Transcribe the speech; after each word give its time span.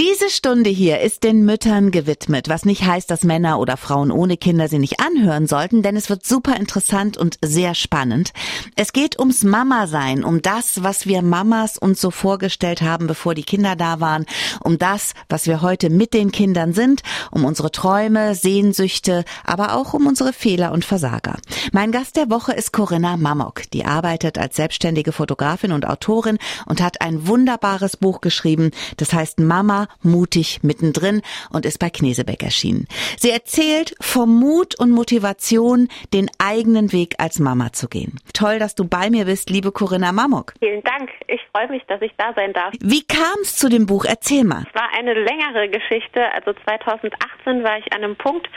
Diese 0.00 0.30
Stunde 0.30 0.70
hier 0.70 1.00
ist 1.00 1.24
den 1.24 1.44
Müttern 1.44 1.90
gewidmet, 1.90 2.48
was 2.48 2.64
nicht 2.64 2.86
heißt, 2.86 3.10
dass 3.10 3.22
Männer 3.22 3.58
oder 3.58 3.76
Frauen 3.76 4.10
ohne 4.10 4.38
Kinder 4.38 4.66
sie 4.66 4.78
nicht 4.78 4.98
anhören 4.98 5.46
sollten, 5.46 5.82
denn 5.82 5.94
es 5.94 6.08
wird 6.08 6.24
super 6.24 6.56
interessant 6.56 7.18
und 7.18 7.36
sehr 7.44 7.74
spannend. 7.74 8.32
Es 8.76 8.94
geht 8.94 9.18
ums 9.18 9.42
Mama-Sein, 9.42 10.24
um 10.24 10.40
das, 10.40 10.82
was 10.82 11.06
wir 11.06 11.20
Mamas 11.20 11.76
uns 11.76 12.00
so 12.00 12.10
vorgestellt 12.10 12.80
haben, 12.80 13.08
bevor 13.08 13.34
die 13.34 13.42
Kinder 13.42 13.76
da 13.76 14.00
waren, 14.00 14.24
um 14.64 14.78
das, 14.78 15.12
was 15.28 15.46
wir 15.46 15.60
heute 15.60 15.90
mit 15.90 16.14
den 16.14 16.32
Kindern 16.32 16.72
sind, 16.72 17.02
um 17.30 17.44
unsere 17.44 17.70
Träume, 17.70 18.34
Sehnsüchte, 18.34 19.26
aber 19.44 19.74
auch 19.74 19.92
um 19.92 20.06
unsere 20.06 20.32
Fehler 20.32 20.72
und 20.72 20.86
Versager. 20.86 21.36
Mein 21.72 21.92
Gast 21.92 22.16
der 22.16 22.30
Woche 22.30 22.54
ist 22.54 22.72
Corinna 22.72 23.18
Mamok. 23.18 23.70
Die 23.74 23.84
arbeitet 23.84 24.38
als 24.38 24.56
selbstständige 24.56 25.12
Fotografin 25.12 25.72
und 25.72 25.86
Autorin 25.86 26.38
und 26.64 26.80
hat 26.80 27.02
ein 27.02 27.26
wunderbares 27.26 27.98
Buch 27.98 28.22
geschrieben, 28.22 28.70
das 28.96 29.12
heißt 29.12 29.40
Mama 29.40 29.89
mutig 30.02 30.62
mittendrin 30.62 31.22
und 31.50 31.66
ist 31.66 31.78
bei 31.78 31.90
Knesebeck 31.90 32.42
erschienen. 32.42 32.86
Sie 33.18 33.30
erzählt 33.30 33.94
vom 34.00 34.38
Mut 34.38 34.78
und 34.78 34.90
Motivation, 34.90 35.88
den 36.12 36.30
eigenen 36.38 36.92
Weg 36.92 37.14
als 37.18 37.38
Mama 37.38 37.72
zu 37.72 37.88
gehen. 37.88 38.18
Toll, 38.32 38.58
dass 38.58 38.74
du 38.74 38.88
bei 38.88 39.10
mir 39.10 39.24
bist, 39.24 39.50
liebe 39.50 39.72
Corinna 39.72 40.12
Mamok. 40.12 40.54
Vielen 40.58 40.82
Dank. 40.82 41.10
Ich 41.28 41.40
freue 41.52 41.68
mich, 41.68 41.82
dass 41.86 42.00
ich 42.02 42.12
da 42.16 42.32
sein 42.34 42.52
darf. 42.52 42.72
Wie 42.80 43.04
kam 43.04 43.40
es 43.42 43.56
zu 43.56 43.68
dem 43.68 43.86
Buch? 43.86 44.04
Erzähl 44.04 44.44
mal. 44.44 44.64
Es 44.68 44.74
war 44.74 44.88
eine 44.96 45.14
längere 45.14 45.68
Geschichte. 45.68 46.32
Also 46.32 46.52
2018 46.64 47.62
war 47.62 47.78
ich 47.78 47.92
an 47.92 48.04
einem 48.04 48.16
Punkt, 48.16 48.48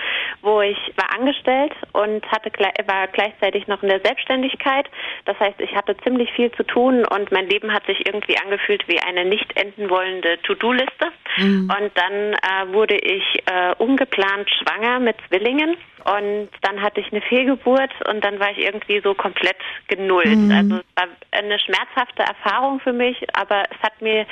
wo 0.42 0.62
ich 0.62 0.78
war 0.96 1.14
angestellt 1.18 1.74
und 1.94 2.26
hatte 2.32 2.52
war 2.88 3.08
gleichzeitig 3.08 3.68
noch 3.68 3.82
in 3.84 3.90
der 3.90 4.02
Selbstständigkeit. 4.04 4.90
Das 5.26 5.40
heißt, 5.40 5.60
ich 5.60 5.76
hatte 5.76 5.96
ziemlich 5.98 6.32
viel 6.34 6.52
zu 6.52 6.64
tun 6.64 7.06
und 7.06 7.32
mein 7.32 7.48
Leben 7.48 7.74
hat 7.74 7.86
sich 7.86 8.06
irgendwie 8.06 8.38
angefühlt 8.38 8.88
wie 8.88 9.00
eine 9.00 9.26
nicht 9.26 9.56
enden 9.58 9.90
wollende 9.90 10.42
To-Do-Liste. 10.44 11.12
Mhm. 11.38 11.70
Und 11.70 11.92
dann 11.96 12.34
äh, 12.34 12.74
wurde 12.74 12.96
ich 12.96 13.24
äh, 13.46 13.74
ungeplant 13.78 14.50
schwanger 14.50 15.00
mit 15.00 15.16
Zwillingen 15.28 15.76
und 16.06 16.50
dann 16.62 16.82
hatte 16.82 17.00
ich 17.00 17.12
eine 17.12 17.22
Fehlgeburt 17.22 17.92
und 18.10 18.24
dann 18.24 18.40
war 18.40 18.52
ich 18.52 18.60
irgendwie 18.60 19.00
so 19.02 19.14
komplett 19.14 19.58
genullt. 19.88 20.38
Mhm. 20.38 20.52
Also 20.52 20.76
es 20.76 20.86
war 20.96 21.08
eine 21.32 21.60
schmerzhafte 21.60 22.24
Erfahrung 22.24 22.80
für 22.82 22.94
mich, 22.94 23.18
aber 23.34 23.64
es 23.72 23.80
hat 23.82 24.02
mir 24.02 24.26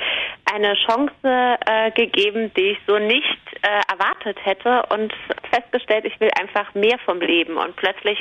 eine 0.52 0.74
Chance 0.74 1.12
äh, 1.22 1.90
gegeben, 1.92 2.52
die 2.56 2.72
ich 2.72 2.78
so 2.86 2.98
nicht 2.98 3.38
äh, 3.62 3.80
erwartet 4.22 4.44
hätte 4.44 4.82
und 4.90 5.12
festgestellt, 5.50 6.04
ich 6.04 6.18
will 6.20 6.30
einfach 6.40 6.74
mehr 6.74 6.98
vom 7.04 7.20
Leben. 7.20 7.56
Und 7.56 7.76
plötzlich 7.76 8.18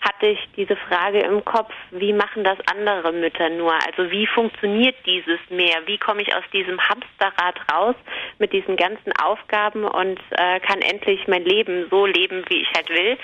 hatte 0.00 0.26
ich 0.26 0.38
diese 0.56 0.76
Frage 0.76 1.20
im 1.20 1.44
Kopf, 1.44 1.72
wie 1.90 2.12
machen 2.12 2.44
das 2.44 2.58
andere 2.70 3.12
Mütter 3.12 3.48
nur? 3.50 3.72
Also 3.86 4.10
wie 4.10 4.26
funktioniert 4.26 4.96
dieses 5.06 5.40
mehr? 5.50 5.86
Wie 5.86 5.98
komme 5.98 6.22
ich 6.22 6.34
aus 6.34 6.44
diesem 6.52 6.78
Hamsterrad 6.80 7.60
raus 7.72 7.96
mit 8.38 8.52
diesen 8.52 8.76
ganzen 8.76 9.12
Aufgaben 9.22 9.84
und 9.84 10.18
äh, 10.30 10.60
kann 10.60 10.80
endlich 10.82 11.26
mein 11.28 11.44
Leben 11.44 11.86
so 11.90 12.06
leben, 12.06 12.44
wie 12.48 12.62
ich 12.62 12.68
halt 12.74 12.88
will? 12.90 13.16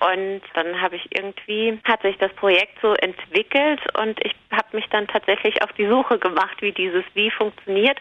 Und 0.00 0.42
dann 0.54 0.80
habe 0.80 0.96
ich 0.96 1.06
irgendwie, 1.10 1.78
hat 1.84 2.02
sich 2.02 2.16
das 2.18 2.32
Projekt 2.34 2.78
so 2.82 2.94
entwickelt 2.94 3.80
und 3.98 4.24
ich 4.24 4.34
habe 4.52 4.76
mich 4.76 4.86
dann 4.90 5.06
tatsächlich 5.08 5.62
auf 5.62 5.72
die 5.72 5.86
Suche 5.86 6.18
gemacht, 6.18 6.60
wie 6.60 6.72
dieses 6.72 7.04
Wie 7.14 7.30
funktioniert 7.30 7.98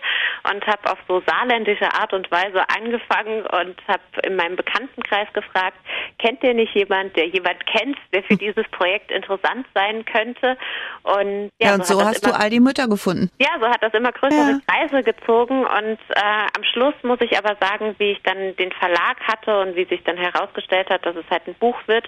und 0.49 0.65
habe 0.65 0.91
auf 0.91 0.97
so 1.07 1.21
saarländische 1.25 1.91
Art 1.93 2.13
und 2.13 2.29
Weise 2.31 2.63
angefangen 2.69 3.45
und 3.45 3.76
habe 3.87 4.01
in 4.23 4.35
meinem 4.35 4.55
Bekanntenkreis 4.55 5.27
gefragt, 5.33 5.77
kennt 6.19 6.43
ihr 6.43 6.53
nicht 6.53 6.73
jemand, 6.75 7.15
der 7.15 7.27
jemand 7.27 7.65
kennt, 7.65 7.97
der 8.13 8.23
für 8.23 8.35
dieses 8.35 8.67
Projekt 8.69 9.11
interessant 9.11 9.65
sein 9.73 10.05
könnte? 10.05 10.57
Und 11.03 11.49
ja, 11.59 11.69
ja 11.69 11.73
und 11.75 11.85
so, 11.85 11.99
so 11.99 12.05
hast 12.05 12.23
immer, 12.23 12.33
du 12.33 12.39
all 12.39 12.49
die 12.49 12.59
Mütter 12.59 12.87
gefunden. 12.87 13.29
Ja, 13.39 13.59
so 13.59 13.67
hat 13.67 13.81
das 13.83 13.93
immer 13.93 14.11
größere 14.11 14.51
ja. 14.51 14.59
Kreise 14.67 15.03
gezogen 15.03 15.65
und 15.65 15.99
äh, 16.09 16.47
am 16.55 16.63
Schluss 16.63 16.95
muss 17.03 17.19
ich 17.21 17.37
aber 17.37 17.55
sagen, 17.59 17.95
wie 17.97 18.11
ich 18.11 18.21
dann 18.23 18.55
den 18.55 18.71
Verlag 18.71 19.19
hatte 19.27 19.59
und 19.61 19.75
wie 19.75 19.85
sich 19.85 20.03
dann 20.03 20.17
herausgestellt 20.17 20.89
hat, 20.89 21.05
dass 21.05 21.15
es 21.15 21.25
halt 21.29 21.47
ein 21.47 21.55
Buch 21.55 21.77
wird, 21.87 22.07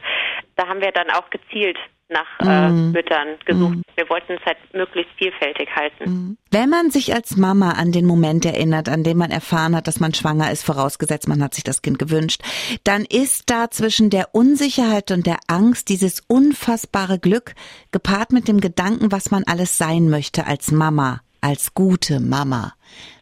da 0.55 0.67
haben 0.67 0.81
wir 0.81 0.91
dann 0.91 1.09
auch 1.11 1.29
gezielt 1.29 1.77
nach 2.09 2.39
äh, 2.39 2.69
mhm. 2.69 2.91
Müttern 2.91 3.27
gesucht. 3.45 3.75
Mhm. 3.75 3.83
Wir 3.95 4.09
wollten 4.09 4.33
es 4.33 4.45
halt 4.45 4.57
möglichst 4.73 5.11
vielfältig 5.17 5.69
halten. 5.75 6.03
Mhm. 6.03 6.37
Wenn 6.51 6.69
man 6.69 6.89
sich 6.89 7.13
als 7.13 7.37
Mama 7.37 7.71
an 7.73 7.91
den 7.91 8.05
Moment 8.05 8.45
erinnert, 8.45 8.89
an 8.89 9.03
dem 9.03 9.17
man 9.17 9.31
erfahren 9.31 9.75
hat, 9.75 9.87
dass 9.87 9.99
man 9.99 10.13
schwanger 10.13 10.51
ist, 10.51 10.63
vorausgesetzt 10.63 11.27
man 11.27 11.43
hat 11.43 11.53
sich 11.53 11.63
das 11.63 11.81
Kind 11.81 11.99
gewünscht, 11.99 12.41
dann 12.83 13.05
ist 13.05 13.49
da 13.49 13.69
zwischen 13.69 14.09
der 14.09 14.29
Unsicherheit 14.33 15.11
und 15.11 15.27
der 15.27 15.37
Angst 15.47 15.89
dieses 15.89 16.21
unfassbare 16.27 17.19
Glück 17.19 17.53
gepaart 17.91 18.31
mit 18.31 18.47
dem 18.47 18.59
Gedanken, 18.59 19.11
was 19.11 19.31
man 19.31 19.43
alles 19.45 19.77
sein 19.77 20.09
möchte 20.09 20.47
als 20.47 20.71
Mama, 20.71 21.21
als 21.41 21.73
gute 21.73 22.19
Mama. 22.19 22.73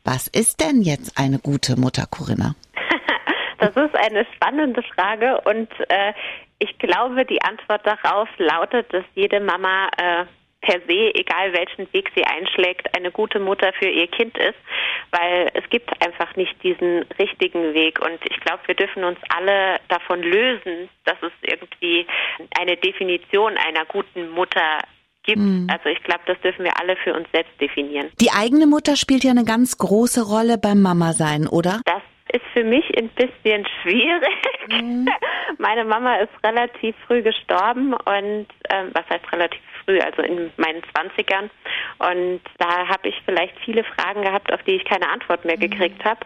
Was 0.03 0.27
ist 0.27 0.61
denn 0.61 0.81
jetzt 0.81 1.17
eine 1.19 1.39
gute 1.39 1.79
Mutter, 1.79 2.05
Corinna? 2.09 2.55
Das 3.59 3.75
ist 3.75 3.95
eine 3.95 4.23
spannende 4.35 4.83
Frage 4.83 5.41
und 5.41 5.67
äh, 5.89 6.13
ich 6.59 6.77
glaube, 6.79 7.25
die 7.25 7.41
Antwort 7.41 7.85
darauf 7.85 8.29
lautet, 8.37 8.91
dass 8.93 9.03
jede 9.15 9.39
Mama 9.39 9.89
äh, 9.97 10.25
per 10.61 10.79
se, 10.87 11.13
egal 11.13 11.53
welchen 11.53 11.91
Weg 11.93 12.11
sie 12.15 12.23
einschlägt, 12.25 12.95
eine 12.95 13.11
gute 13.11 13.39
Mutter 13.39 13.71
für 13.79 13.87
ihr 13.87 14.07
Kind 14.07 14.37
ist, 14.37 14.57
weil 15.11 15.49
es 15.53 15.69
gibt 15.69 15.89
einfach 16.05 16.35
nicht 16.35 16.61
diesen 16.63 17.03
richtigen 17.19 17.73
Weg. 17.73 17.99
Und 18.01 18.19
ich 18.23 18.39
glaube, 18.41 18.61
wir 18.65 18.75
dürfen 18.75 19.03
uns 19.03 19.19
alle 19.29 19.79
davon 19.87 20.21
lösen, 20.21 20.89
dass 21.05 21.17
es 21.21 21.31
irgendwie 21.41 22.07
eine 22.59 22.75
Definition 22.75 23.55
einer 23.57 23.85
guten 23.85 24.29
Mutter 24.29 24.79
gibt. 25.23 25.39
Mhm. 25.39 25.67
Also 25.69 25.89
ich 25.89 26.01
glaube, 26.03 26.21
das 26.25 26.39
dürfen 26.41 26.65
wir 26.65 26.79
alle 26.79 26.95
für 26.97 27.13
uns 27.13 27.27
selbst 27.31 27.53
definieren. 27.61 28.09
Die 28.19 28.31
eigene 28.31 28.65
Mutter 28.65 28.95
spielt 28.95 29.23
ja 29.23 29.31
eine 29.31 29.45
ganz 29.45 29.77
große 29.77 30.23
Rolle 30.23 30.57
beim 30.57 30.81
Mama 30.81 31.13
sein, 31.13 31.47
oder? 31.47 31.81
Das 31.85 32.01
ist 32.31 32.45
für 32.53 32.63
mich 32.63 32.85
ein 32.97 33.09
bisschen 33.09 33.65
schwierig. 33.81 34.37
Mhm. 34.69 35.07
Meine 35.57 35.85
Mama 35.85 36.15
ist 36.17 36.31
relativ 36.43 36.95
früh 37.05 37.21
gestorben 37.21 37.93
und 37.93 38.47
ähm, 38.69 38.91
was 38.93 39.07
heißt 39.09 39.31
relativ 39.31 39.61
früh, 39.85 39.99
also 39.99 40.21
in 40.21 40.51
meinen 40.57 40.81
Zwanzigern. 40.91 41.49
Und 41.99 42.41
da 42.57 42.87
habe 42.87 43.09
ich 43.09 43.15
vielleicht 43.25 43.53
viele 43.63 43.83
Fragen 43.83 44.21
gehabt, 44.21 44.53
auf 44.53 44.61
die 44.63 44.73
ich 44.73 44.85
keine 44.85 45.09
Antwort 45.09 45.45
mehr 45.45 45.57
mhm. 45.57 45.61
gekriegt 45.61 46.03
habe. 46.03 46.19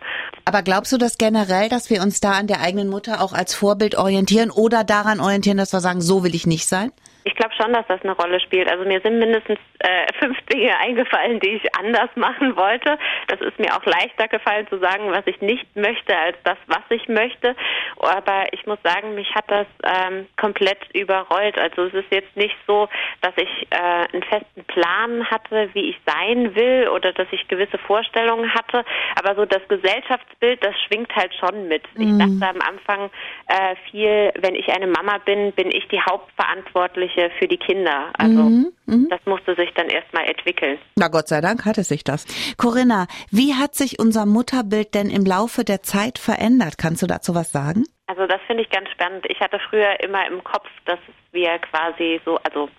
Aber 0.46 0.62
glaubst 0.64 0.92
du 0.92 0.98
das 0.98 1.18
generell, 1.18 1.70
dass 1.70 1.90
wir 1.90 2.02
uns 2.02 2.20
da 2.20 2.32
an 2.32 2.48
der 2.48 2.62
eigenen 2.62 2.90
Mutter 2.90 3.22
auch 3.22 3.34
als 3.34 3.54
Vorbild 3.54 3.98
orientieren 3.98 4.52
oder 4.52 4.84
daran 4.84 5.20
orientieren, 5.20 5.58
dass 5.58 5.74
wir 5.74 5.80
sagen, 5.80 6.02
so 6.02 6.24
will 6.24 6.36
ich 6.36 6.48
nicht 6.48 6.66
sein? 6.68 6.92
Ich 7.24 7.36
glaube 7.36 7.54
schon, 7.56 7.74
dass 7.74 7.86
das 7.88 8.02
eine 8.02 8.14
Rolle 8.14 8.40
spielt. 8.40 8.70
Also 8.70 8.84
mir 8.86 9.00
sind 9.02 9.20
mindestens 9.20 9.60
äh, 9.80 10.08
fünf 10.20 10.40
Dinge 10.52 10.78
eingefallen, 10.80 11.40
die 11.40 11.50
ich 11.50 11.76
anders 11.76 12.10
machen 12.16 12.56
wollte. 12.56 12.98
Das 13.28 13.42
ist 13.42 13.60
mir 13.60 13.76
auch 13.76 13.86
leichter 13.86 14.28
gefallen 14.28 14.68
zu 14.68 14.80
sagen, 14.80 15.12
was 15.12 15.26
ich 15.28 15.40
nicht 15.42 15.66
möchte, 15.76 16.18
als 16.18 16.38
das, 16.44 16.58
was 16.68 16.84
ich 16.90 17.08
möchte. 17.08 17.56
Aber 18.00 18.46
ich 18.52 18.66
muss 18.66 18.80
sagen, 18.84 19.14
mich 19.16 19.34
hat 19.36 19.46
das 19.48 19.68
ähm, 19.84 20.28
komplett 20.38 20.80
überrollt. 20.94 21.60
Also 21.60 21.84
es 21.84 21.94
ist 21.94 22.12
jetzt 22.12 22.36
nicht 22.36 22.56
so, 22.66 22.90
dass 23.22 23.34
ich 23.38 23.68
äh, 23.70 24.08
einen 24.14 24.24
festen 24.24 24.64
Plan 24.66 25.30
hatte, 25.30 25.70
wie 25.74 25.92
ich 25.92 25.98
sein 26.06 26.56
will 26.56 26.90
oder 26.90 27.14
dass 27.14 27.28
ich 27.32 27.48
gewisse 27.48 27.78
Vorstellungen 27.78 28.52
hatte. 28.54 28.84
Aber 29.20 29.36
so 29.36 29.46
das 29.46 29.62
Gesellschaftsbild, 29.68 30.64
das 30.64 30.76
schwingt 30.88 31.16
halt 31.16 31.34
schon 31.36 31.68
mit. 31.68 31.84
Mhm. 31.96 32.02
Ich 32.02 32.18
dachte 32.18 32.56
am 32.56 32.68
Anfang 32.68 33.10
äh, 33.48 33.76
viel, 33.90 34.32
wenn 34.40 34.56
ich 34.56 34.70
eine 34.70 34.88
Mama 34.88 35.20
bin, 35.20 35.52
bin 35.52 35.70
ich 35.72 35.88
die 35.90 36.02
Hauptverantwortliche 36.02 37.11
Jugendliche 37.12 37.32
für 37.38 37.48
die 37.48 37.58
Kinder. 37.58 38.12
Also 38.18 38.42
mhm, 38.44 38.74
mhm. 38.86 39.08
das 39.10 39.20
musste 39.26 39.56
sich 39.56 39.72
dann 39.76 39.88
erstmal 39.88 40.26
entwickeln. 40.26 40.78
Na 40.96 41.08
Gott 41.08 41.28
sei 41.28 41.42
Dank 41.42 41.66
hatte 41.66 41.84
sich 41.84 42.04
das. 42.04 42.26
Corinna, 42.58 43.08
wie 43.32 43.54
hat 43.56 43.76
sich 43.76 44.00
unser 44.00 44.26
Mutterbild 44.26 44.94
denn 44.94 45.10
im 45.10 45.26
Laufe 45.26 45.64
der 45.64 45.82
Zeit 45.82 46.18
verändert? 46.18 46.78
Kannst 46.78 47.02
du 47.02 47.08
dazu 47.08 47.36
was 47.36 47.52
sagen? 47.52 47.84
Also 48.08 48.28
das 48.28 48.42
finde 48.48 48.64
ich 48.64 48.70
ganz 48.70 48.90
spannend. 48.90 49.26
Ich 49.30 49.40
hatte 49.40 49.60
früher 49.70 50.00
immer 50.04 50.28
im 50.28 50.44
Kopf, 50.44 50.68
dass 50.86 51.00
wir 51.32 51.58
quasi 51.60 52.20
so, 52.26 52.38
also 52.44 52.70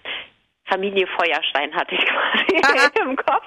Familie 0.73 1.07
Feuerstein 1.07 1.75
hatte 1.75 1.95
ich 1.95 2.05
quasi 2.63 3.03
im 3.03 3.17
Kopf. 3.17 3.45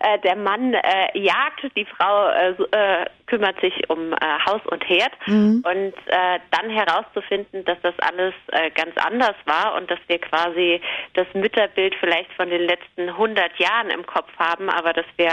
Äh, 0.00 0.18
der 0.20 0.36
Mann 0.36 0.74
äh, 0.74 1.18
jagt, 1.18 1.64
die 1.74 1.86
Frau 1.86 2.28
äh, 2.28 2.50
äh 2.50 3.06
kümmert 3.26 3.60
sich 3.60 3.90
um 3.90 4.12
äh, 4.12 4.16
Haus 4.46 4.60
und 4.66 4.88
Herd 4.88 5.10
mhm. 5.26 5.64
und 5.66 5.94
äh, 6.06 6.38
dann 6.52 6.70
herauszufinden, 6.70 7.64
dass 7.64 7.76
das 7.82 7.94
alles 7.98 8.34
ganz 8.76 8.96
anders 9.04 9.34
war 9.46 9.74
und 9.74 9.90
dass 9.90 9.98
wir 10.06 10.20
quasi 10.20 10.80
das 11.14 11.26
Mütterbild 11.34 11.96
vielleicht 11.98 12.32
von 12.34 12.48
den 12.48 12.62
letzten 12.62 13.08
100 13.08 13.58
Jahren 13.58 13.90
im 13.90 14.06
Kopf 14.06 14.30
haben, 14.38 14.70
aber 14.70 14.92
dass 14.92 15.06
wir 15.16 15.32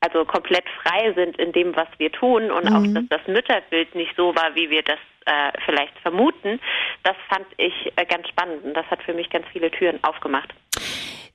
also 0.00 0.24
komplett 0.24 0.64
frei 0.82 1.12
sind 1.12 1.38
in 1.38 1.52
dem, 1.52 1.76
was 1.76 1.86
wir 1.98 2.10
tun 2.10 2.50
und 2.50 2.64
mhm. 2.64 2.76
auch, 2.76 2.94
dass 2.94 3.20
das 3.20 3.28
Mütterbild 3.28 3.94
nicht 3.94 4.14
so 4.16 4.34
war, 4.34 4.54
wie 4.56 4.68
wir 4.68 4.82
das 4.82 4.98
äh, 5.26 5.52
vielleicht 5.64 5.98
vermuten, 6.00 6.60
das 7.02 7.16
fand 7.28 7.46
ich 7.58 7.92
äh, 7.96 8.06
ganz 8.06 8.28
spannend 8.28 8.64
und 8.64 8.74
das 8.74 8.86
hat 8.86 9.02
für 9.02 9.12
mich 9.12 9.28
ganz 9.30 9.46
viele 9.52 9.70
Türen 9.70 10.02
aufgemacht. 10.02 10.54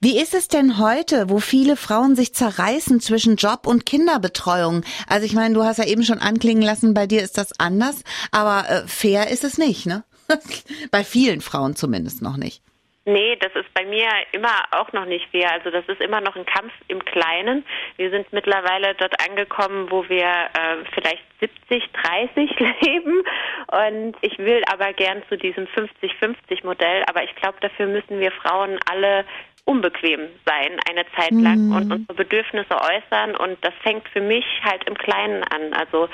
Wie 0.03 0.19
ist 0.19 0.33
es 0.33 0.47
denn 0.47 0.79
heute, 0.79 1.29
wo 1.29 1.39
viele 1.39 1.75
Frauen 1.75 2.15
sich 2.15 2.33
zerreißen 2.33 3.01
zwischen 3.01 3.35
Job 3.35 3.67
und 3.67 3.85
Kinderbetreuung? 3.85 4.83
Also 5.07 5.27
ich 5.27 5.33
meine, 5.33 5.53
du 5.53 5.63
hast 5.63 5.77
ja 5.77 5.85
eben 5.85 6.03
schon 6.03 6.17
anklingen 6.17 6.63
lassen, 6.63 6.95
bei 6.95 7.05
dir 7.05 7.21
ist 7.21 7.37
das 7.37 7.59
anders, 7.59 8.03
aber 8.31 8.67
äh, 8.67 8.87
fair 8.87 9.29
ist 9.29 9.43
es 9.43 9.59
nicht, 9.59 9.85
ne? 9.85 10.03
bei 10.91 11.03
vielen 11.03 11.41
Frauen 11.41 11.75
zumindest 11.75 12.23
noch 12.23 12.37
nicht. 12.37 12.63
Nee, 13.03 13.35
das 13.37 13.51
ist 13.55 13.73
bei 13.73 13.83
mir 13.83 14.09
immer 14.31 14.63
auch 14.71 14.93
noch 14.93 15.05
nicht 15.05 15.27
fair. 15.31 15.51
Also 15.51 15.71
das 15.71 15.83
ist 15.87 16.01
immer 16.01 16.21
noch 16.21 16.35
ein 16.35 16.45
Kampf 16.45 16.71
im 16.87 17.03
Kleinen. 17.03 17.65
Wir 17.97 18.11
sind 18.11 18.31
mittlerweile 18.31 18.93
dort 18.93 19.15
angekommen, 19.27 19.89
wo 19.89 20.07
wir 20.07 20.27
äh, 20.27 20.85
vielleicht 20.93 21.23
70, 21.39 21.89
30 21.93 22.59
leben. 22.81 23.23
Und 23.71 24.15
ich 24.21 24.37
will 24.37 24.61
aber 24.71 24.93
gern 24.93 25.23
zu 25.29 25.37
diesem 25.37 25.65
50-50 25.65 26.63
Modell. 26.63 27.03
Aber 27.09 27.23
ich 27.23 27.33
glaube, 27.35 27.57
dafür 27.61 27.87
müssen 27.87 28.19
wir 28.19 28.31
Frauen 28.31 28.77
alle 28.87 29.25
unbequem 29.65 30.27
sein 30.45 30.79
eine 30.89 31.05
Zeit 31.15 31.31
lang 31.31 31.67
mhm. 31.67 31.75
und 31.75 31.91
unsere 31.91 32.13
Bedürfnisse 32.13 32.75
äußern 32.75 33.35
und 33.35 33.57
das 33.61 33.73
fängt 33.83 34.07
für 34.09 34.21
mich 34.21 34.45
halt 34.63 34.83
im 34.85 34.95
Kleinen 34.95 35.43
an. 35.43 35.73
Also 35.73 36.09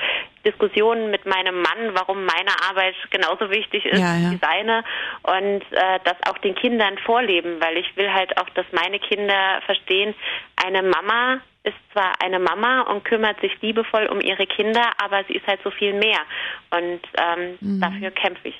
Diskussionen 0.46 1.12
mit 1.12 1.26
meinem 1.26 1.62
Mann, 1.62 1.94
warum 1.94 2.26
meine 2.26 2.52
Arbeit 2.70 2.96
genauso 3.10 3.50
wichtig 3.50 3.86
ist 3.86 4.00
ja, 4.00 4.16
ja. 4.18 4.32
wie 4.32 4.38
seine 4.38 4.84
und 5.24 5.62
äh, 5.72 6.00
das 6.04 6.16
auch 6.30 6.38
den 6.40 6.56
Kindern 6.56 6.98
vorleben, 7.00 7.60
weil 7.60 7.78
ich 7.78 7.96
will 7.98 8.12
halt 8.12 8.38
auch, 8.38 8.50
dass 8.52 8.66
meine 8.72 9.00
Kinder 9.00 9.62
verstehen, 9.66 10.14
eine 10.56 10.84
Mama 10.84 11.42
ist 11.64 11.76
zwar 11.92 12.14
eine 12.24 12.40
Mama 12.40 12.82
und 12.82 13.04
kümmert 13.04 13.42
sich 13.42 13.52
liebevoll 13.62 14.06
um 14.08 14.22
ihre 14.22 14.48
Kinder, 14.48 14.92
aber 15.04 15.24
sie 15.28 15.34
ist 15.34 15.46
halt 15.48 15.60
so 15.64 15.72
viel 15.72 15.94
mehr 15.94 16.22
und 16.72 17.02
ähm, 17.18 17.58
mhm. 17.60 17.82
dafür 17.82 18.12
kämpfe 18.12 18.50
ich. 18.50 18.56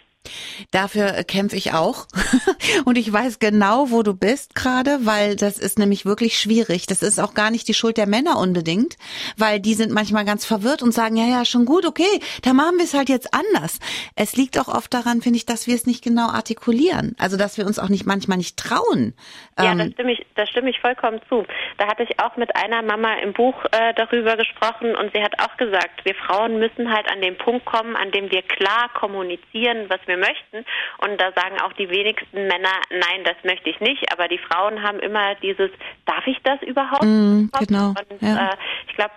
Dafür 0.72 1.24
kämpfe 1.24 1.56
ich 1.56 1.74
auch. 1.74 2.08
Und 2.86 2.98
ich 2.98 3.12
weiß 3.12 3.40
genau, 3.40 3.92
wo 3.92 4.04
du 4.04 4.14
bist 4.14 4.56
gerade, 4.56 5.06
weil 5.06 5.36
das 5.36 5.58
ist 5.58 5.80
nämlich 5.80 6.06
wirklich 6.06 6.38
schwierig. 6.38 6.86
Das 6.86 7.02
ist 7.02 7.20
auch 7.20 7.34
gar 7.34 7.52
nicht 7.52 7.68
die 7.68 7.74
Schuld 7.74 7.98
der 7.98 8.08
Männer 8.08 8.38
unbedingt, 8.38 8.96
weil 9.38 9.60
die 9.60 9.74
sind 9.74 9.92
manchmal 9.92 10.26
ganz 10.26 10.46
verwirrt 10.46 10.84
und 10.84 10.92
sagen, 10.92 11.16
ja, 11.16 11.26
ja, 11.26 11.46
schon 11.46 11.66
gut, 11.66 11.86
okay, 11.86 12.20
da 12.44 12.54
machen 12.54 12.78
wir 12.78 12.86
es 12.86 12.94
halt 12.94 13.10
jetzt 13.10 13.34
anders. 13.34 13.80
Es 14.16 14.36
liegt 14.36 14.60
auch 14.60 14.68
oft 14.68 14.94
daran, 14.94 15.22
finde 15.22 15.38
ich, 15.38 15.46
dass 15.46 15.68
wir 15.68 15.76
es 15.76 15.86
nicht 15.86 16.04
genau 16.04 16.30
artikulieren. 16.30 17.16
Also, 17.20 17.38
dass 17.38 17.58
wir 17.58 17.66
uns 17.66 17.80
auch 17.80 17.90
nicht 17.90 18.06
manchmal 18.06 18.38
nicht 18.38 18.58
trauen. 18.58 19.14
Ja, 19.58 19.72
ähm, 19.72 19.78
das 19.78 19.92
stimme 19.94 20.12
ich, 20.12 20.26
das 20.36 20.50
stimme 20.50 20.70
ich 20.70 20.80
vollkommen 20.80 21.20
zu. 21.30 21.46
Da 21.78 21.88
hatte 21.88 22.04
ich 22.04 22.20
auch 22.20 22.36
mit 22.38 22.56
einer 22.56 22.82
Mama 22.82 23.16
im 23.24 23.34
Buch 23.34 23.56
äh, 23.72 23.94
darüber 23.96 24.36
gesprochen 24.36 24.96
und 24.96 25.12
sie 25.14 25.22
hat 25.22 25.34
auch 25.40 25.56
gesagt, 25.58 26.04
wir 26.04 26.16
Frauen 26.16 26.60
müssen 26.60 26.92
halt 26.92 27.10
an 27.12 27.22
den 27.22 27.38
Punkt 27.38 27.66
kommen, 27.66 27.96
an 27.96 28.12
dem 28.12 28.32
wir 28.32 28.42
klar 28.42 28.90
kommunizieren, 28.94 29.86
was 29.90 30.00
wir 30.08 30.18
möchten. 30.18 30.66
Und 31.00 31.20
da 31.20 31.32
sagen 31.34 31.62
auch 31.62 31.74
die 31.74 31.90
wenigsten 31.90 32.48
Männer, 32.48 32.74
nein, 32.90 33.24
das 33.24 33.36
möchte 33.44 33.70
ich 33.70 33.80
nicht. 33.80 34.12
Aber 34.12 34.28
die 34.28 34.40
Frauen 34.40 34.84
haben 34.84 35.00
immer 35.00 35.36
dieses, 35.36 35.70
darf 36.06 36.26
ich 36.28 36.38
das 36.44 36.62
überhaupt? 36.62 37.04
Mm, 37.04 37.48
genau. 37.60 37.90
Und 37.90 38.22
ja. 38.22 38.52
äh, 38.52 38.58
ich 38.88 38.96
glaube, 38.96 39.14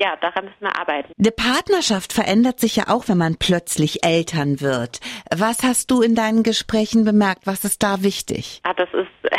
ja, 0.00 0.16
daran 0.16 0.46
müssen 0.46 0.60
wir 0.60 0.76
arbeiten. 0.76 1.12
Die 1.16 1.30
Partnerschaft 1.30 2.12
verändert 2.12 2.58
sich 2.58 2.74
ja 2.74 2.84
auch, 2.88 3.08
wenn 3.08 3.18
man 3.18 3.36
plötzlich 3.38 4.04
Eltern 4.04 4.60
wird. 4.60 4.98
Was 5.30 5.62
hast 5.62 5.92
du 5.92 6.02
in 6.02 6.16
deinen 6.16 6.42
Gesprächen 6.42 7.04
bemerkt? 7.04 7.46
Was 7.46 7.64
ist 7.64 7.84
da 7.84 8.02
wichtig? 8.02 8.60
Ah, 8.64 8.74
das 8.74 8.88
ist 8.92 9.32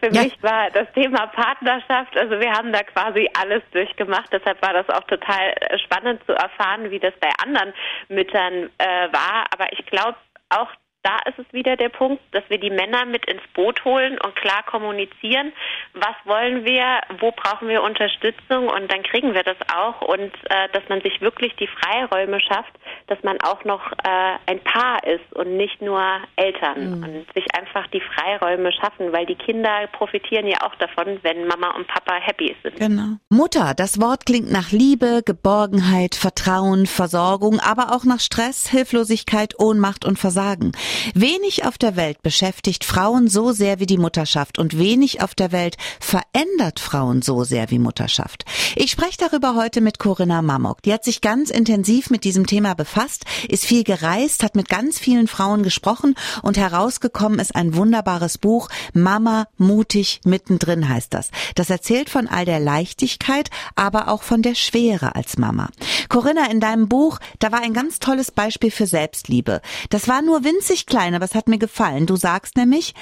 für 0.00 0.12
ja. 0.12 0.22
mich 0.22 0.42
war 0.42 0.70
das 0.70 0.86
Thema 0.92 1.26
Partnerschaft, 1.28 2.16
also 2.16 2.38
wir 2.38 2.52
haben 2.52 2.72
da 2.72 2.82
quasi 2.82 3.28
alles 3.38 3.62
durchgemacht. 3.72 4.32
Deshalb 4.32 4.60
war 4.62 4.72
das 4.72 4.88
auch 4.88 5.04
total 5.04 5.54
äh, 5.60 5.78
spannend 5.78 6.24
zu 6.26 6.32
erfahren, 6.32 6.90
wie 6.90 6.98
das 6.98 7.14
bei 7.20 7.30
anderen 7.42 7.72
Müttern 8.08 8.70
äh, 8.78 9.12
war. 9.12 9.46
Aber 9.52 9.72
ich 9.72 9.84
glaube 9.86 10.16
auch 10.50 10.68
da 11.02 11.18
ist 11.28 11.38
es 11.38 11.52
wieder 11.52 11.76
der 11.76 11.88
Punkt, 11.88 12.22
dass 12.32 12.42
wir 12.48 12.58
die 12.58 12.70
Männer 12.70 13.06
mit 13.06 13.24
ins 13.26 13.42
Boot 13.54 13.84
holen 13.84 14.18
und 14.18 14.34
klar 14.36 14.62
kommunizieren, 14.64 15.52
was 15.94 16.14
wollen 16.24 16.64
wir, 16.64 17.00
wo 17.20 17.30
brauchen 17.30 17.68
wir 17.68 17.82
Unterstützung 17.82 18.68
und 18.68 18.92
dann 18.92 19.02
kriegen 19.04 19.32
wir 19.32 19.44
das 19.44 19.56
auch 19.74 20.02
und 20.02 20.32
äh, 20.50 20.68
dass 20.72 20.82
man 20.88 21.00
sich 21.00 21.20
wirklich 21.20 21.54
die 21.56 21.68
Freiräume 21.68 22.40
schafft, 22.40 22.72
dass 23.06 23.22
man 23.22 23.40
auch 23.40 23.64
noch 23.64 23.92
äh, 23.92 24.36
ein 24.46 24.60
Paar 24.64 25.06
ist 25.06 25.32
und 25.34 25.56
nicht 25.56 25.80
nur 25.80 26.02
Eltern 26.36 26.98
mhm. 26.98 27.04
und 27.04 27.32
sich 27.34 27.46
einfach 27.56 27.86
die 27.88 28.00
Freiräume 28.00 28.72
schaffen, 28.72 29.12
weil 29.12 29.26
die 29.26 29.36
Kinder 29.36 29.86
profitieren 29.92 30.46
ja 30.46 30.58
auch 30.62 30.74
davon, 30.76 31.18
wenn 31.22 31.46
Mama 31.46 31.70
und 31.76 31.86
Papa 31.86 32.16
happy 32.16 32.56
sind. 32.62 32.76
Genau. 32.76 33.16
Mutter, 33.30 33.72
das 33.76 34.00
Wort 34.00 34.26
klingt 34.26 34.50
nach 34.50 34.72
Liebe, 34.72 35.22
Geborgenheit, 35.24 36.16
Vertrauen, 36.16 36.86
Versorgung, 36.86 37.60
aber 37.60 37.94
auch 37.94 38.04
nach 38.04 38.20
Stress, 38.20 38.68
Hilflosigkeit, 38.68 39.54
Ohnmacht 39.58 40.04
und 40.04 40.18
Versagen. 40.18 40.72
Wenig 41.14 41.64
auf 41.64 41.78
der 41.78 41.96
Welt 41.96 42.22
beschäftigt 42.22 42.84
Frauen 42.84 43.28
so 43.28 43.52
sehr 43.52 43.80
wie 43.80 43.86
die 43.86 43.98
Mutterschaft 43.98 44.58
und 44.58 44.78
wenig 44.78 45.22
auf 45.22 45.34
der 45.34 45.52
Welt 45.52 45.76
verändert 46.00 46.80
Frauen 46.80 47.22
so 47.22 47.44
sehr 47.44 47.70
wie 47.70 47.78
Mutterschaft. 47.78 48.44
Ich 48.76 48.90
spreche 48.90 49.18
darüber 49.18 49.54
heute 49.54 49.80
mit 49.80 49.98
Corinna 49.98 50.42
Mamok. 50.42 50.82
Die 50.82 50.92
hat 50.92 51.04
sich 51.04 51.20
ganz 51.20 51.50
intensiv 51.50 52.10
mit 52.10 52.24
diesem 52.24 52.46
Thema 52.46 52.74
befasst, 52.74 53.24
ist 53.48 53.64
viel 53.64 53.84
gereist, 53.84 54.42
hat 54.42 54.56
mit 54.56 54.68
ganz 54.68 54.98
vielen 54.98 55.28
Frauen 55.28 55.62
gesprochen 55.62 56.14
und 56.42 56.56
herausgekommen 56.56 57.38
ist 57.38 57.54
ein 57.54 57.74
wunderbares 57.74 58.38
Buch, 58.38 58.68
Mama 58.92 59.46
mutig 59.56 60.20
mittendrin 60.24 60.88
heißt 60.88 61.12
das. 61.14 61.30
Das 61.54 61.70
erzählt 61.70 62.10
von 62.10 62.28
all 62.28 62.44
der 62.44 62.60
Leichtigkeit, 62.60 63.50
aber 63.74 64.08
auch 64.08 64.22
von 64.22 64.42
der 64.42 64.54
Schwere 64.54 65.14
als 65.14 65.38
Mama. 65.38 65.68
Corinna, 66.08 66.50
in 66.50 66.60
deinem 66.60 66.88
Buch, 66.88 67.18
da 67.38 67.52
war 67.52 67.60
ein 67.62 67.74
ganz 67.74 67.98
tolles 67.98 68.30
Beispiel 68.30 68.70
für 68.70 68.86
Selbstliebe. 68.86 69.60
Das 69.90 70.08
war 70.08 70.22
nur 70.22 70.44
winzig 70.44 70.77
klein, 70.86 71.14
aber 71.14 71.24
es 71.24 71.34
hat 71.34 71.48
mir 71.48 71.58
gefallen. 71.58 72.06
Du 72.06 72.16
sagst 72.16 72.56
nämlich, 72.56 72.94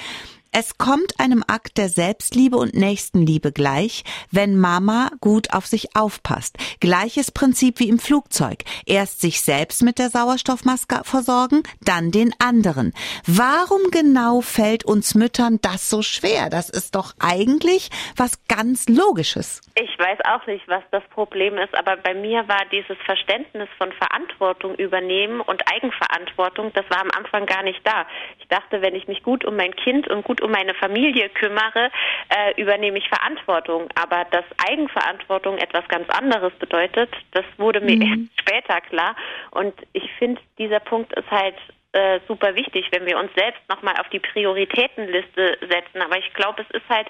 es 0.51 0.77
kommt 0.77 1.19
einem 1.19 1.43
Akt 1.47 1.77
der 1.77 1.89
Selbstliebe 1.89 2.57
und 2.57 2.73
Nächstenliebe 2.73 3.51
gleich, 3.51 4.03
wenn 4.31 4.57
Mama 4.57 5.09
gut 5.21 5.53
auf 5.53 5.65
sich 5.65 5.95
aufpasst. 5.95 6.57
Gleiches 6.79 7.31
Prinzip 7.31 7.79
wie 7.79 7.89
im 7.89 7.99
Flugzeug. 7.99 8.63
Erst 8.85 9.21
sich 9.21 9.41
selbst 9.41 9.83
mit 9.83 9.99
der 9.99 10.09
Sauerstoffmaske 10.09 11.01
versorgen, 11.03 11.63
dann 11.81 12.11
den 12.11 12.33
anderen. 12.39 12.93
Warum 13.25 13.91
genau 13.91 14.41
fällt 14.41 14.85
uns 14.85 15.15
Müttern 15.15 15.59
das 15.61 15.89
so 15.89 16.01
schwer? 16.01 16.49
Das 16.49 16.69
ist 16.69 16.95
doch 16.95 17.13
eigentlich 17.19 17.89
was 18.15 18.45
ganz 18.47 18.87
Logisches. 18.89 19.61
Ich 19.75 19.97
weiß 19.99 20.19
auch 20.25 20.47
nicht, 20.47 20.67
was 20.67 20.83
das 20.91 21.03
Problem 21.09 21.57
ist, 21.57 21.77
aber 21.77 21.97
bei 21.97 22.13
mir 22.13 22.47
war 22.47 22.63
dieses 22.71 22.97
Verständnis 23.05 23.69
von 23.77 23.91
Verantwortung 23.91 24.75
übernehmen 24.75 25.41
und 25.41 25.61
Eigenverantwortung, 25.71 26.71
das 26.73 26.89
war 26.89 27.01
am 27.01 27.11
Anfang 27.15 27.45
gar 27.45 27.63
nicht 27.63 27.85
da. 27.85 28.07
Ich 28.39 28.47
dachte, 28.47 28.81
wenn 28.81 28.95
ich 28.95 29.07
mich 29.07 29.23
gut 29.23 29.45
um 29.45 29.55
mein 29.55 29.75
Kind 29.75 30.07
und 30.07 30.23
gut 30.23 30.36
gut 30.37 30.41
um 30.41 30.51
meine 30.51 30.73
Familie 30.73 31.29
kümmere, 31.29 31.91
äh, 32.29 32.61
übernehme 32.61 32.97
ich 32.97 33.07
Verantwortung. 33.09 33.89
Aber 33.95 34.25
dass 34.31 34.45
Eigenverantwortung 34.69 35.57
etwas 35.57 35.87
ganz 35.87 36.09
anderes 36.09 36.53
bedeutet, 36.59 37.09
das 37.31 37.45
wurde 37.57 37.81
mir 37.81 37.95
mhm. 37.95 38.01
erst 38.01 38.41
später 38.41 38.81
klar. 38.81 39.15
Und 39.51 39.73
ich 39.93 40.09
finde, 40.17 40.41
dieser 40.57 40.79
Punkt 40.79 41.13
ist 41.13 41.29
halt 41.29 41.55
äh, 41.93 42.19
super 42.27 42.55
wichtig, 42.55 42.87
wenn 42.91 43.05
wir 43.05 43.17
uns 43.17 43.31
selbst 43.35 43.61
nochmal 43.69 43.95
auf 43.99 44.09
die 44.09 44.19
Prioritätenliste 44.19 45.57
setzen. 45.61 46.01
Aber 46.01 46.17
ich 46.17 46.33
glaube, 46.33 46.63
es 46.67 46.81
ist 46.81 46.89
halt, 46.89 47.07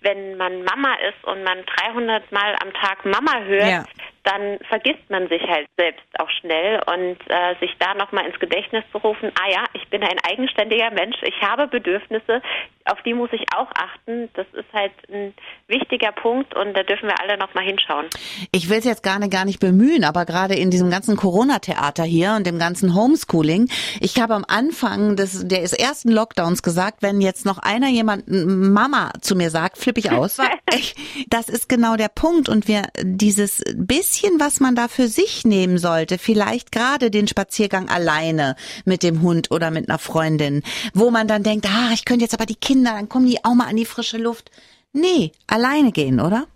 wenn 0.00 0.36
man 0.36 0.64
Mama 0.64 0.94
ist 1.08 1.24
und 1.24 1.42
man 1.42 1.64
300 1.64 2.30
Mal 2.32 2.56
am 2.62 2.72
Tag 2.74 3.04
Mama 3.04 3.40
hört, 3.44 3.68
ja 3.68 3.84
dann 4.24 4.58
vergisst 4.68 5.08
man 5.08 5.28
sich 5.28 5.42
halt 5.42 5.68
selbst 5.78 6.04
auch 6.18 6.28
schnell 6.40 6.80
und 6.86 7.16
äh, 7.28 7.54
sich 7.60 7.74
da 7.78 7.94
nochmal 7.94 8.26
ins 8.26 8.38
Gedächtnis 8.38 8.84
zu 8.92 8.98
rufen, 8.98 9.32
ah 9.40 9.50
ja, 9.50 9.64
ich 9.72 9.88
bin 9.88 10.02
ein 10.02 10.18
eigenständiger 10.28 10.90
Mensch, 10.90 11.16
ich 11.22 11.40
habe 11.40 11.66
Bedürfnisse, 11.68 12.42
auf 12.84 13.00
die 13.02 13.14
muss 13.14 13.30
ich 13.32 13.44
auch 13.56 13.70
achten. 13.74 14.28
Das 14.34 14.46
ist 14.52 14.70
halt 14.72 14.92
ein 15.10 15.32
wichtiger 15.68 16.12
Punkt 16.12 16.54
und 16.54 16.76
da 16.76 16.82
dürfen 16.82 17.08
wir 17.08 17.20
alle 17.20 17.38
nochmal 17.38 17.64
hinschauen. 17.64 18.06
Ich 18.52 18.68
will 18.68 18.78
es 18.78 18.84
jetzt 18.84 19.02
gar 19.02 19.18
nicht, 19.18 19.32
gar 19.32 19.44
nicht 19.44 19.60
bemühen, 19.60 20.04
aber 20.04 20.26
gerade 20.26 20.54
in 20.54 20.70
diesem 20.70 20.90
ganzen 20.90 21.16
Corona-Theater 21.16 22.02
hier 22.02 22.34
und 22.36 22.46
dem 22.46 22.58
ganzen 22.58 22.94
Homeschooling, 22.94 23.70
ich 24.00 24.20
habe 24.20 24.34
am 24.34 24.44
Anfang 24.46 25.16
des, 25.16 25.46
des 25.46 25.72
ersten 25.72 26.10
Lockdowns 26.10 26.62
gesagt, 26.62 27.02
wenn 27.02 27.20
jetzt 27.20 27.46
noch 27.46 27.58
einer 27.58 27.88
jemand 27.88 28.24
Mama 28.28 29.12
zu 29.20 29.36
mir 29.36 29.50
sagt, 29.50 29.78
flippe 29.78 30.00
ich 30.00 30.10
aus. 30.10 30.38
das 31.28 31.48
ist 31.48 31.68
genau 31.68 31.96
der 31.96 32.08
Punkt 32.08 32.48
und 32.48 32.68
wir 32.68 32.88
dieses 33.02 33.62
bisschen 33.76 34.09
bisschen, 34.10 34.40
was 34.40 34.58
man 34.58 34.74
da 34.74 34.88
für 34.88 35.06
sich 35.06 35.44
nehmen 35.44 35.78
sollte. 35.78 36.18
Vielleicht 36.18 36.72
gerade 36.72 37.12
den 37.12 37.28
Spaziergang 37.28 37.88
alleine 37.88 38.56
mit 38.84 39.04
dem 39.04 39.22
Hund 39.22 39.52
oder 39.52 39.70
mit 39.70 39.88
einer 39.88 40.00
Freundin, 40.00 40.64
wo 40.94 41.12
man 41.12 41.28
dann 41.28 41.44
denkt, 41.44 41.66
ah, 41.66 41.90
ich 41.94 42.04
könnte 42.04 42.24
jetzt 42.24 42.34
aber 42.34 42.46
die 42.46 42.56
Kinder, 42.56 42.90
dann 42.94 43.08
kommen 43.08 43.26
die 43.26 43.44
auch 43.44 43.54
mal 43.54 43.68
an 43.68 43.76
die 43.76 43.84
frische 43.84 44.18
Luft. 44.18 44.50
Nee, 44.92 45.30
alleine 45.46 45.92
gehen, 45.92 46.18
oder? 46.18 46.48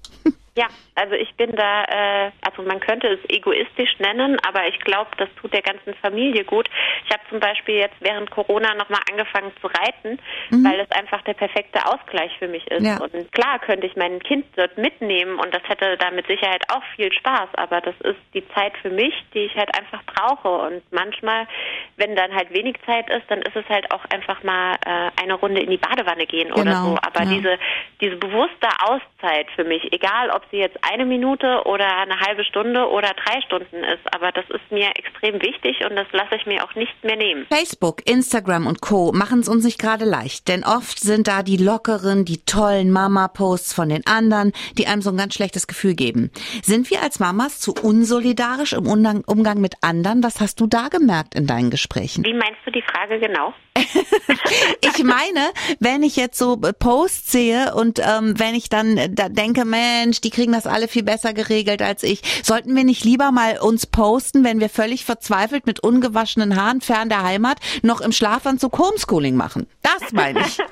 Ja, 0.56 0.68
also 0.94 1.14
ich 1.16 1.34
bin 1.34 1.56
da, 1.56 1.82
äh, 1.84 2.30
also 2.42 2.62
man 2.62 2.78
könnte 2.78 3.08
es 3.08 3.18
egoistisch 3.28 3.98
nennen, 3.98 4.38
aber 4.46 4.68
ich 4.68 4.78
glaube, 4.80 5.10
das 5.16 5.28
tut 5.40 5.52
der 5.52 5.62
ganzen 5.62 5.94
Familie 5.94 6.44
gut. 6.44 6.70
Ich 7.04 7.12
habe 7.12 7.22
zum 7.28 7.40
Beispiel 7.40 7.74
jetzt 7.74 7.96
während 7.98 8.30
Corona 8.30 8.72
nochmal 8.74 9.00
angefangen 9.10 9.50
zu 9.60 9.66
reiten, 9.66 10.20
mhm. 10.50 10.64
weil 10.64 10.78
es 10.78 10.90
einfach 10.92 11.22
der 11.22 11.34
perfekte 11.34 11.84
Ausgleich 11.84 12.30
für 12.38 12.46
mich 12.46 12.64
ist. 12.68 12.86
Ja. 12.86 12.98
Und 12.98 13.32
klar 13.32 13.58
könnte 13.58 13.88
ich 13.88 13.96
mein 13.96 14.20
Kind 14.20 14.46
dort 14.54 14.78
mitnehmen 14.78 15.40
und 15.40 15.52
das 15.52 15.62
hätte 15.64 15.96
da 15.96 16.12
mit 16.12 16.28
Sicherheit 16.28 16.62
auch 16.72 16.84
viel 16.94 17.12
Spaß, 17.12 17.48
aber 17.54 17.80
das 17.80 17.94
ist 18.02 18.20
die 18.32 18.46
Zeit 18.50 18.76
für 18.80 18.90
mich, 18.90 19.12
die 19.34 19.40
ich 19.40 19.56
halt 19.56 19.76
einfach 19.76 20.04
brauche. 20.04 20.48
Und 20.48 20.82
manchmal, 20.92 21.48
wenn 21.96 22.14
dann 22.14 22.32
halt 22.32 22.54
wenig 22.54 22.76
Zeit 22.86 23.10
ist, 23.10 23.28
dann 23.28 23.42
ist 23.42 23.56
es 23.56 23.68
halt 23.68 23.90
auch 23.90 24.04
einfach 24.10 24.44
mal 24.44 24.76
äh, 24.86 25.10
eine 25.20 25.34
Runde 25.34 25.62
in 25.62 25.70
die 25.70 25.78
Badewanne 25.78 26.26
gehen 26.26 26.50
genau. 26.54 26.60
oder 26.60 26.74
so. 26.76 26.98
Aber 27.02 27.24
ja. 27.24 27.34
diese, 27.34 27.58
diese 28.00 28.16
bewusste 28.16 28.68
Auszeit 28.84 29.48
für 29.56 29.64
mich, 29.64 29.92
egal 29.92 30.30
ob 30.30 30.43
sie 30.50 30.58
jetzt 30.58 30.78
eine 30.82 31.04
Minute 31.04 31.62
oder 31.64 31.86
eine 31.98 32.20
halbe 32.20 32.44
Stunde 32.44 32.88
oder 32.88 33.12
drei 33.24 33.40
Stunden 33.42 33.84
ist. 33.84 34.02
Aber 34.14 34.32
das 34.32 34.44
ist 34.50 34.70
mir 34.70 34.90
extrem 34.96 35.40
wichtig 35.42 35.84
und 35.88 35.96
das 35.96 36.06
lasse 36.12 36.36
ich 36.36 36.46
mir 36.46 36.64
auch 36.64 36.74
nicht 36.74 37.04
mehr 37.04 37.16
nehmen. 37.16 37.46
Facebook, 37.52 38.08
Instagram 38.08 38.66
und 38.66 38.80
Co. 38.80 39.12
machen 39.12 39.40
es 39.40 39.48
uns 39.48 39.64
nicht 39.64 39.78
gerade 39.78 40.04
leicht, 40.04 40.48
denn 40.48 40.64
oft 40.64 40.98
sind 40.98 41.28
da 41.28 41.42
die 41.42 41.56
lockeren, 41.56 42.24
die 42.24 42.44
tollen 42.44 42.90
Mama-Posts 42.90 43.74
von 43.74 43.88
den 43.88 44.06
anderen, 44.06 44.52
die 44.78 44.86
einem 44.86 45.02
so 45.02 45.10
ein 45.10 45.16
ganz 45.16 45.34
schlechtes 45.34 45.66
Gefühl 45.66 45.94
geben. 45.94 46.30
Sind 46.62 46.90
wir 46.90 47.02
als 47.02 47.20
Mamas 47.20 47.60
zu 47.60 47.74
unsolidarisch 47.74 48.72
im 48.72 48.86
Umgang 48.86 49.60
mit 49.60 49.74
anderen? 49.82 50.22
Was 50.22 50.40
hast 50.40 50.60
du 50.60 50.66
da 50.66 50.88
gemerkt 50.88 51.34
in 51.34 51.46
deinen 51.46 51.70
Gesprächen? 51.70 52.24
Wie 52.24 52.34
meinst 52.34 52.60
du 52.64 52.70
die 52.70 52.82
Frage 52.82 53.18
genau? 53.18 53.54
ich 54.80 55.02
meine, 55.02 55.50
wenn 55.80 56.02
ich 56.02 56.16
jetzt 56.16 56.38
so 56.38 56.56
Posts 56.56 57.32
sehe 57.32 57.74
und 57.74 57.98
ähm, 57.98 58.38
wenn 58.38 58.54
ich 58.54 58.68
dann 58.68 59.14
da 59.14 59.28
denke, 59.28 59.64
Mensch, 59.64 60.20
die 60.20 60.30
kriegen 60.34 60.52
das 60.52 60.66
alle 60.66 60.88
viel 60.88 61.02
besser 61.04 61.32
geregelt 61.32 61.80
als 61.80 62.02
ich, 62.02 62.20
sollten 62.42 62.74
wir 62.76 62.84
nicht 62.84 63.04
lieber 63.04 63.30
mal 63.32 63.58
uns 63.60 63.86
posten, 63.86 64.44
wenn 64.44 64.60
wir 64.60 64.68
völlig 64.68 65.04
verzweifelt 65.04 65.66
mit 65.66 65.80
ungewaschenen 65.80 66.60
Haaren 66.60 66.80
fern 66.80 67.08
der 67.08 67.22
Heimat 67.22 67.58
noch 67.82 68.00
im 68.00 68.12
Schlafanzug 68.12 68.78
Homeschooling 68.78 69.36
machen? 69.36 69.66
Das 69.82 70.12
meine 70.12 70.40
ich. 70.40 70.58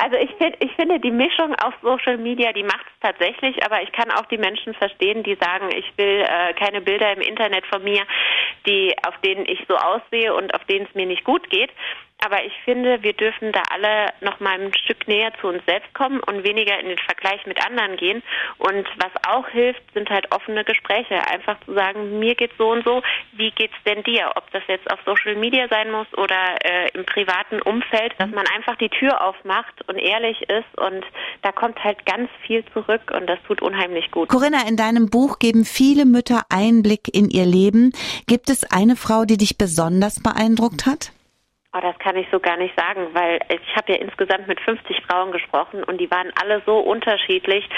Also 0.00 0.16
ich 0.16 0.30
finde, 0.36 0.56
ich 0.60 0.72
finde 0.76 1.00
die 1.00 1.10
Mischung 1.10 1.56
auf 1.56 1.74
Social 1.82 2.18
Media, 2.18 2.52
die 2.52 2.62
macht 2.62 2.86
es 2.86 3.00
tatsächlich, 3.00 3.64
aber 3.64 3.82
ich 3.82 3.90
kann 3.90 4.12
auch 4.12 4.26
die 4.26 4.38
Menschen 4.38 4.72
verstehen, 4.74 5.24
die 5.24 5.34
sagen, 5.34 5.70
ich 5.76 5.92
will 5.96 6.24
äh, 6.24 6.54
keine 6.54 6.80
Bilder 6.80 7.12
im 7.12 7.20
Internet 7.20 7.66
von 7.66 7.82
mir, 7.82 8.04
die 8.64 8.94
auf 9.04 9.18
denen 9.24 9.44
ich 9.46 9.58
so 9.68 9.74
aussehe 9.74 10.32
und 10.36 10.54
auf 10.54 10.64
denen 10.66 10.86
es 10.86 10.94
mir 10.94 11.06
nicht 11.06 11.24
gut 11.24 11.50
geht. 11.50 11.70
Aber 12.24 12.44
ich 12.44 12.52
finde, 12.64 13.02
wir 13.02 13.12
dürfen 13.12 13.52
da 13.52 13.62
alle 13.72 14.12
noch 14.20 14.40
mal 14.40 14.60
ein 14.60 14.74
Stück 14.74 15.06
näher 15.06 15.32
zu 15.40 15.48
uns 15.48 15.62
selbst 15.66 15.92
kommen 15.94 16.20
und 16.20 16.42
weniger 16.42 16.78
in 16.80 16.88
den 16.88 16.98
Vergleich 16.98 17.46
mit 17.46 17.64
anderen 17.64 17.96
gehen. 17.96 18.22
Und 18.58 18.86
was 18.96 19.12
auch 19.28 19.46
hilft, 19.48 19.82
sind 19.94 20.10
halt 20.10 20.30
offene 20.32 20.64
Gespräche. 20.64 21.14
Einfach 21.28 21.56
zu 21.64 21.74
sagen, 21.74 22.18
mir 22.18 22.34
geht's 22.34 22.56
so 22.58 22.70
und 22.72 22.84
so, 22.84 23.02
wie 23.32 23.52
geht's 23.52 23.76
denn 23.86 24.02
dir? 24.02 24.32
Ob 24.34 24.50
das 24.50 24.62
jetzt 24.66 24.90
auf 24.90 24.98
Social 25.06 25.36
Media 25.36 25.68
sein 25.68 25.92
muss 25.92 26.06
oder 26.16 26.56
äh, 26.64 26.88
im 26.94 27.04
privaten 27.06 27.62
Umfeld, 27.62 28.14
dass 28.18 28.30
man 28.30 28.46
einfach 28.48 28.76
die 28.76 28.88
Tür 28.88 29.24
aufmacht 29.24 29.88
und 29.88 29.96
ehrlich 29.96 30.42
ist. 30.42 30.76
Und 30.76 31.04
da 31.42 31.52
kommt 31.52 31.82
halt 31.84 32.04
ganz 32.04 32.28
viel 32.46 32.64
zurück 32.72 33.12
und 33.14 33.28
das 33.28 33.38
tut 33.46 33.62
unheimlich 33.62 34.10
gut. 34.10 34.28
Corinna, 34.28 34.66
in 34.68 34.76
deinem 34.76 35.08
Buch 35.08 35.38
geben 35.38 35.64
viele 35.64 36.04
Mütter 36.04 36.42
Einblick 36.48 37.14
in 37.14 37.30
ihr 37.30 37.46
Leben. 37.46 37.92
Gibt 38.26 38.50
es 38.50 38.64
eine 38.70 38.96
Frau, 38.96 39.24
die 39.24 39.36
dich 39.36 39.56
besonders 39.56 40.20
beeindruckt 40.20 40.84
hat? 40.84 41.12
Oh, 41.74 41.80
das 41.82 41.98
kann 41.98 42.16
ich 42.16 42.26
so 42.32 42.40
gar 42.40 42.56
nicht 42.56 42.74
sagen, 42.78 43.08
weil 43.12 43.40
ich 43.50 43.76
habe 43.76 43.92
ja 43.92 43.98
insgesamt 43.98 44.48
mit 44.48 44.58
50 44.60 45.02
Frauen 45.04 45.32
gesprochen 45.32 45.84
und 45.84 45.98
die 46.00 46.10
waren 46.10 46.32
alle 46.40 46.62
so 46.64 46.78
unterschiedlich. 46.78 47.68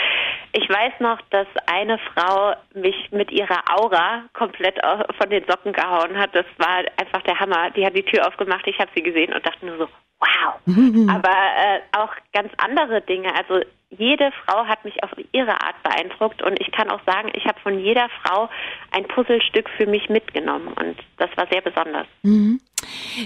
Ich 0.52 0.68
weiß 0.68 1.00
noch, 1.00 1.20
dass 1.30 1.49
eine 1.66 1.99
Frau 1.99 2.54
mich 2.73 3.11
mit 3.11 3.32
ihrer 3.32 3.62
Aura 3.68 4.26
komplett 4.32 4.78
von 5.18 5.28
den 5.28 5.44
Socken 5.49 5.73
gehauen 5.73 6.16
hat. 6.16 6.35
Das 6.35 6.47
war 6.59 6.85
einfach 7.00 7.23
der 7.23 7.40
Hammer. 7.40 7.70
Die 7.70 7.85
hat 7.85 7.97
die 7.97 8.04
Tür 8.04 8.28
aufgemacht, 8.28 8.64
ich 8.68 8.78
habe 8.78 8.90
sie 8.94 9.02
gesehen 9.02 9.32
und 9.32 9.44
dachte 9.44 9.66
nur 9.66 9.78
so, 9.78 9.88
wow. 10.20 10.54
Aber 11.12 11.35
äh, 11.35 11.80
auch 11.99 12.14
ganz 12.32 12.52
andere 12.59 13.00
Dinge. 13.02 13.35
Also 13.35 13.64
jede 13.90 14.30
Frau 14.44 14.66
hat 14.66 14.85
mich 14.85 15.02
auf 15.02 15.11
ihre 15.32 15.61
Art 15.61 15.82
beeindruckt 15.82 16.42
und 16.42 16.61
ich 16.61 16.70
kann 16.73 16.90
auch 16.90 17.00
sagen, 17.06 17.30
ich 17.35 17.44
habe 17.44 17.59
von 17.61 17.78
jeder 17.78 18.09
Frau 18.23 18.49
ein 18.92 19.06
Puzzlestück 19.09 19.68
für 19.76 19.87
mich 19.87 20.09
mitgenommen 20.09 20.68
und 20.68 20.97
das 21.18 21.30
war 21.37 21.47
sehr 21.50 21.61
besonders. 21.61 22.06
Mhm. 22.23 22.61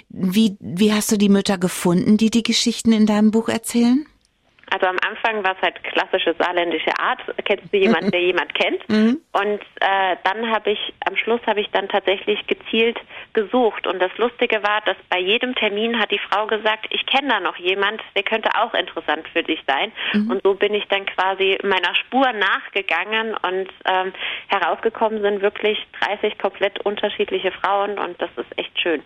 Wie, 0.09 0.56
wie 0.61 0.92
hast 0.92 1.12
du 1.12 1.18
die 1.18 1.28
Mütter 1.28 1.59
gefunden, 1.59 2.16
die 2.16 2.30
die 2.30 2.42
Geschichten 2.42 2.92
in 2.92 3.06
deinem 3.06 3.30
Buch 3.30 3.49
erzählen? 3.49 4.06
Also 4.71 4.87
am 4.87 4.97
Anfang 5.06 5.44
war 5.44 5.56
es 5.56 5.62
halt 5.62 5.83
klassische 5.85 6.35
saarländische 6.38 6.99
Art. 6.99 7.21
Kennst 7.44 7.73
du 7.73 7.76
jemanden, 7.76 8.11
der 8.11 8.21
jemand 8.33 8.54
kennt? 8.54 8.88
Mhm. 8.88 9.21
Und 9.33 9.61
äh, 9.80 10.16
dann 10.25 10.50
habe 10.50 10.71
ich, 10.71 10.94
am 11.06 11.16
Schluss 11.16 11.40
habe 11.47 11.61
ich 11.61 11.71
dann 11.71 11.88
tatsächlich 11.88 12.47
gezielt 12.47 12.99
gesucht. 13.33 13.87
Und 13.87 14.00
das 14.00 14.16
Lustige 14.16 14.62
war, 14.62 14.80
dass 14.83 14.97
bei 15.11 15.18
jedem 15.18 15.54
Termin 15.54 15.99
hat 15.99 16.11
die 16.11 16.21
Frau 16.30 16.47
gesagt, 16.47 16.87
ich 16.90 17.04
kenne 17.06 17.28
da 17.28 17.40
noch 17.40 17.56
jemand, 17.56 18.00
der 18.16 18.23
könnte 18.23 18.50
auch 18.56 18.75
interessant 18.75 19.26
für 19.33 19.42
dich 19.42 19.61
sein. 19.66 19.92
Mhm. 20.12 20.30
Und 20.30 20.42
so 20.42 20.54
bin 20.54 20.75
ich 20.75 20.87
dann 20.88 21.06
quasi 21.06 21.59
meiner 21.62 21.94
Spur 21.94 22.33
nachgegangen 22.33 23.35
und 23.42 23.68
ähm, 23.85 24.12
herausgekommen 24.49 25.23
sind 25.23 25.42
wirklich 25.42 25.78
30 26.00 26.38
komplett 26.38 26.85
unterschiedliche 26.85 27.52
Frauen 27.52 27.99
und 27.99 28.21
das 28.21 28.30
ist 28.37 28.59
echt 28.59 28.80
schön. 28.80 29.02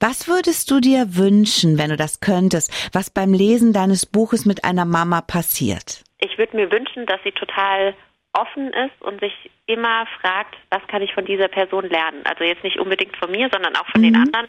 Was 0.00 0.28
würdest 0.28 0.70
du 0.70 0.80
dir 0.80 1.16
wünschen, 1.16 1.78
wenn 1.78 1.90
du 1.90 1.96
das 1.96 2.20
könntest, 2.20 2.72
was 2.92 3.10
beim 3.10 3.32
Lesen 3.32 3.72
deines 3.72 4.06
Buches 4.06 4.46
mit 4.46 4.64
einer 4.64 4.84
Mama 4.84 5.20
passiert? 5.20 6.02
Ich 6.18 6.38
würde 6.38 6.56
mir 6.56 6.70
wünschen, 6.70 7.06
dass 7.06 7.20
sie 7.22 7.32
total 7.32 7.94
offen 8.34 8.72
ist 8.72 9.00
und 9.00 9.20
sich 9.20 9.32
immer 9.66 10.06
fragt, 10.20 10.56
was 10.70 10.84
kann 10.88 11.02
ich 11.02 11.14
von 11.14 11.24
dieser 11.24 11.48
Person 11.48 11.88
lernen? 11.88 12.22
Also 12.24 12.44
jetzt 12.44 12.64
nicht 12.64 12.78
unbedingt 12.78 13.16
von 13.16 13.30
mir, 13.30 13.48
sondern 13.52 13.76
auch 13.76 13.86
von 13.86 14.00
mhm. 14.00 14.06
den 14.06 14.16
anderen 14.16 14.48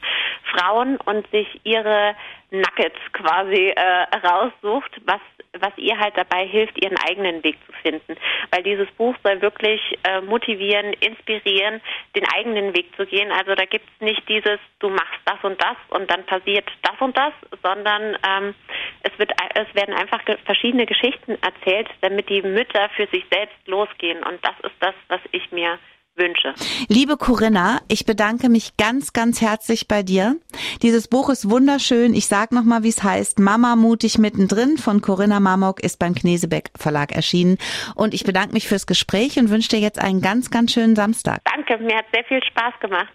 Frauen 0.51 0.97
und 0.97 1.29
sich 1.31 1.47
ihre 1.63 2.15
Nuggets 2.51 2.99
quasi 3.13 3.73
äh, 3.75 4.17
raussucht, 4.27 4.91
was 5.05 5.21
was 5.59 5.71
ihr 5.77 5.97
halt 5.97 6.17
dabei 6.17 6.45
hilft, 6.45 6.81
ihren 6.83 6.97
eigenen 6.97 7.43
Weg 7.43 7.57
zu 7.65 7.71
finden. 7.81 8.15
Weil 8.51 8.63
dieses 8.63 8.89
Buch 8.91 9.15
soll 9.23 9.41
wirklich 9.41 9.81
äh, 10.03 10.21
motivieren, 10.21 10.93
inspirieren, 10.93 11.81
den 12.15 12.25
eigenen 12.35 12.75
Weg 12.75 12.95
zu 12.95 13.05
gehen. 13.05 13.31
Also 13.31 13.55
da 13.55 13.65
gibt 13.65 13.85
es 13.85 14.01
nicht 14.05 14.27
dieses, 14.27 14.59
du 14.79 14.89
machst 14.89 15.19
das 15.25 15.43
und 15.43 15.61
das 15.61 15.77
und 15.89 16.09
dann 16.09 16.25
passiert 16.25 16.65
das 16.81 16.99
und 16.99 17.17
das, 17.17 17.33
sondern 17.63 18.17
ähm, 18.27 18.55
es, 19.01 19.17
wird, 19.17 19.31
es 19.55 19.75
werden 19.75 19.93
einfach 19.93 20.21
verschiedene 20.45 20.85
Geschichten 20.85 21.37
erzählt, 21.41 21.89
damit 22.01 22.29
die 22.29 22.41
Mütter 22.41 22.89
für 22.95 23.07
sich 23.07 23.25
selbst 23.31 23.55
losgehen. 23.67 24.23
Und 24.23 24.43
das 24.45 24.55
ist 24.63 24.75
das, 24.79 24.95
was 25.07 25.21
ich 25.31 25.51
mir 25.51 25.79
wünsche. 26.17 26.53
Liebe 26.87 27.17
Corinna, 27.17 27.79
ich 27.87 28.05
bedanke 28.05 28.49
mich 28.49 28.77
ganz, 28.77 29.13
ganz 29.13 29.41
herzlich 29.41 29.87
bei 29.87 30.03
dir. 30.03 30.35
Dieses 30.81 31.07
Buch 31.07 31.29
ist 31.29 31.49
wunderschön. 31.49 32.13
Ich 32.13 32.27
sag 32.27 32.51
noch 32.51 32.63
mal, 32.63 32.83
wie 32.83 32.89
es 32.89 33.03
heißt. 33.03 33.39
Mama 33.39 33.75
mutig 33.75 34.17
mittendrin 34.17 34.77
von 34.77 35.01
Corinna 35.01 35.39
Marmok 35.39 35.83
ist 35.83 35.99
beim 35.99 36.15
Knesebeck 36.15 36.71
Verlag 36.77 37.11
erschienen. 37.11 37.57
Und 37.95 38.13
ich 38.13 38.23
bedanke 38.23 38.53
mich 38.53 38.67
fürs 38.67 38.87
Gespräch 38.87 39.37
und 39.37 39.49
wünsche 39.49 39.69
dir 39.69 39.79
jetzt 39.79 39.99
einen 39.99 40.21
ganz, 40.21 40.51
ganz 40.51 40.73
schönen 40.73 40.95
Samstag. 40.95 41.41
Danke, 41.45 41.77
mir 41.83 41.97
hat 41.97 42.05
sehr 42.13 42.23
viel 42.25 42.43
Spaß 42.43 42.73
gemacht. 42.79 43.13